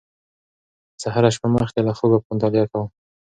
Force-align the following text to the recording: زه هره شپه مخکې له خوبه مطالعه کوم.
زه 1.01 1.07
هره 1.15 1.29
شپه 1.35 1.47
مخکې 1.55 1.79
له 1.87 1.93
خوبه 1.97 2.17
مطالعه 2.31 2.67
کوم. 2.71 2.87